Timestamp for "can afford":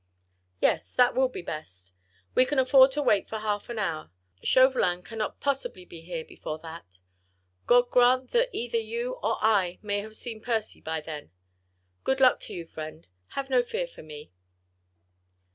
2.43-2.91